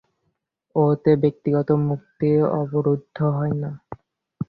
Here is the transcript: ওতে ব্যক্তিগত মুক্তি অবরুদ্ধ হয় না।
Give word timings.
ওতে 0.75 1.11
ব্যক্তিগত 1.23 1.69
মুক্তি 1.87 2.29
অবরুদ্ধ 2.53 3.17
হয় 3.37 3.55
না। 3.61 3.71